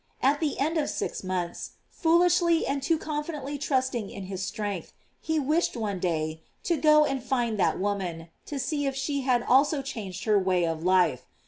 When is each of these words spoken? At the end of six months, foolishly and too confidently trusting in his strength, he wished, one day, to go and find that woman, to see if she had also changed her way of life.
At 0.23 0.39
the 0.39 0.57
end 0.57 0.79
of 0.79 0.89
six 0.89 1.23
months, 1.23 1.73
foolishly 1.91 2.65
and 2.65 2.81
too 2.81 2.97
confidently 2.97 3.59
trusting 3.59 4.09
in 4.09 4.23
his 4.23 4.41
strength, 4.41 4.93
he 5.21 5.39
wished, 5.39 5.77
one 5.77 5.99
day, 5.99 6.41
to 6.63 6.75
go 6.75 7.05
and 7.05 7.21
find 7.23 7.59
that 7.59 7.79
woman, 7.79 8.29
to 8.47 8.57
see 8.57 8.87
if 8.87 8.95
she 8.95 9.21
had 9.21 9.43
also 9.43 9.83
changed 9.83 10.23
her 10.23 10.39
way 10.39 10.65
of 10.65 10.83
life. 10.83 11.27